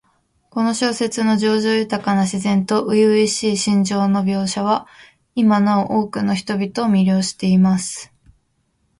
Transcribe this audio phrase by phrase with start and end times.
[0.49, 4.87] この小説の叙情豊かな自然と初々しい心情の描写は、
[5.35, 8.07] 今なお多くの人々を魅了しています。
[8.09, 8.33] ここでは、